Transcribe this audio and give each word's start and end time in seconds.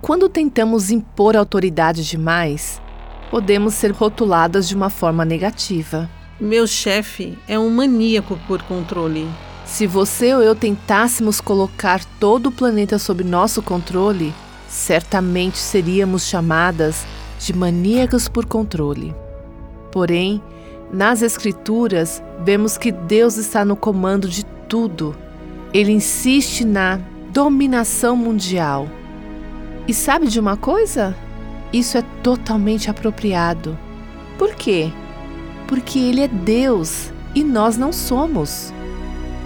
Quando 0.00 0.28
tentamos 0.28 0.90
impor 0.90 1.36
autoridade 1.36 2.04
demais, 2.04 2.80
podemos 3.30 3.74
ser 3.74 3.90
rotuladas 3.90 4.68
de 4.68 4.76
uma 4.76 4.90
forma 4.90 5.24
negativa. 5.24 6.08
Meu 6.40 6.68
chefe 6.68 7.36
é 7.48 7.58
um 7.58 7.68
maníaco 7.68 8.38
por 8.46 8.62
controle. 8.62 9.28
Se 9.64 9.86
você 9.88 10.32
ou 10.34 10.40
eu 10.40 10.54
tentássemos 10.54 11.40
colocar 11.40 12.02
todo 12.20 12.46
o 12.46 12.52
planeta 12.52 12.96
sob 12.96 13.24
nosso 13.24 13.60
controle, 13.60 14.32
certamente 14.68 15.58
seríamos 15.58 16.26
chamadas 16.26 17.04
de 17.40 17.52
maníacas 17.52 18.28
por 18.28 18.46
controle. 18.46 19.14
Porém, 19.90 20.40
nas 20.92 21.22
Escrituras, 21.22 22.22
vemos 22.44 22.78
que 22.78 22.92
Deus 22.92 23.36
está 23.36 23.64
no 23.64 23.74
comando 23.74 24.28
de 24.28 24.44
tudo. 24.68 25.14
Ele 25.74 25.90
insiste 25.90 26.64
na 26.64 27.00
dominação 27.32 28.16
mundial. 28.16 28.88
E 29.88 29.94
sabe 29.94 30.28
de 30.28 30.38
uma 30.38 30.54
coisa? 30.54 31.16
Isso 31.72 31.96
é 31.96 32.02
totalmente 32.22 32.90
apropriado. 32.90 33.78
Por 34.36 34.54
quê? 34.54 34.92
Porque 35.66 35.98
Ele 35.98 36.20
é 36.20 36.28
Deus 36.28 37.10
e 37.34 37.42
nós 37.42 37.78
não 37.78 37.90
somos. 37.90 38.70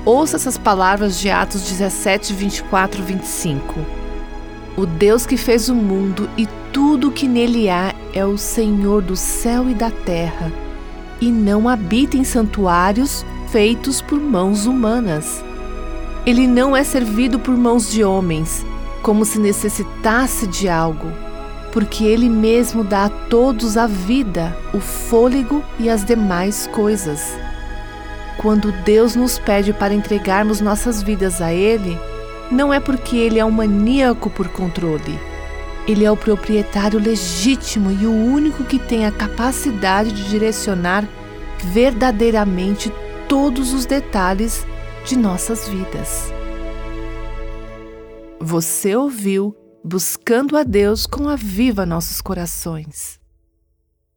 Ouça 0.04 0.34
essas 0.34 0.58
palavras 0.58 1.20
de 1.20 1.30
Atos 1.30 1.62
17, 1.62 2.32
24, 2.32 3.00
25. 3.04 3.86
O 4.76 4.84
Deus 4.84 5.24
que 5.24 5.36
fez 5.36 5.68
o 5.68 5.76
mundo 5.76 6.28
e 6.36 6.48
tudo 6.72 7.08
o 7.08 7.12
que 7.12 7.28
nele 7.28 7.70
há 7.70 7.94
é 8.12 8.24
o 8.24 8.36
Senhor 8.36 9.00
do 9.00 9.14
céu 9.14 9.70
e 9.70 9.74
da 9.74 9.92
terra, 9.92 10.50
e 11.20 11.30
não 11.30 11.68
habita 11.68 12.16
em 12.16 12.24
santuários 12.24 13.24
feitos 13.48 14.02
por 14.02 14.18
mãos 14.18 14.66
humanas. 14.66 15.44
Ele 16.26 16.48
não 16.48 16.76
é 16.76 16.82
servido 16.82 17.38
por 17.38 17.56
mãos 17.56 17.92
de 17.92 18.02
homens, 18.02 18.64
como 19.02 19.24
se 19.24 19.38
necessitasse 19.38 20.46
de 20.46 20.68
algo, 20.68 21.10
porque 21.72 22.04
ele 22.04 22.28
mesmo 22.28 22.84
dá 22.84 23.06
a 23.06 23.08
todos 23.08 23.76
a 23.76 23.86
vida, 23.86 24.56
o 24.72 24.80
fôlego 24.80 25.62
e 25.78 25.90
as 25.90 26.04
demais 26.04 26.66
coisas. 26.68 27.36
Quando 28.38 28.72
Deus 28.84 29.14
nos 29.14 29.38
pede 29.38 29.72
para 29.72 29.94
entregarmos 29.94 30.60
nossas 30.60 31.02
vidas 31.02 31.40
a 31.40 31.52
Ele, 31.52 31.98
não 32.50 32.72
é 32.72 32.80
porque 32.80 33.16
Ele 33.16 33.38
é 33.38 33.44
um 33.44 33.50
maníaco 33.50 34.28
por 34.30 34.48
controle. 34.48 35.18
Ele 35.86 36.04
é 36.04 36.10
o 36.10 36.16
proprietário 36.16 36.98
legítimo 36.98 37.90
e 37.90 38.06
o 38.06 38.12
único 38.12 38.64
que 38.64 38.78
tem 38.78 39.06
a 39.06 39.12
capacidade 39.12 40.12
de 40.12 40.28
direcionar 40.28 41.06
verdadeiramente 41.64 42.92
todos 43.28 43.72
os 43.72 43.86
detalhes 43.86 44.66
de 45.04 45.16
nossas 45.16 45.68
vidas. 45.68 46.32
Você 48.44 48.96
ouviu 48.96 49.56
Buscando 49.84 50.56
a 50.56 50.64
Deus 50.64 51.06
com 51.06 51.28
a 51.28 51.36
Viva 51.36 51.86
Nossos 51.86 52.20
Corações. 52.20 53.21